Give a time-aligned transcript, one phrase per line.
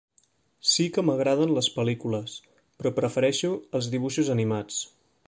[0.69, 2.35] Sí que m'agraden les pel·lícules,
[2.79, 4.81] però prefereixo els dibuixos animats.